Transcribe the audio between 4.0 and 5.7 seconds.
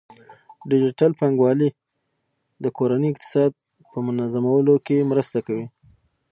منظمولو کې مرسته کوي.